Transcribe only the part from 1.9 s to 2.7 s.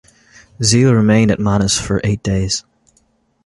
eight days.